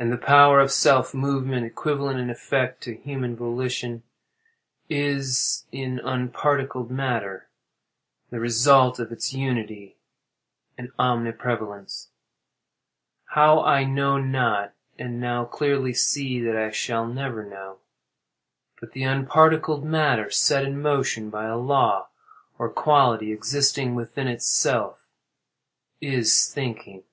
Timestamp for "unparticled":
6.04-6.90, 19.04-19.84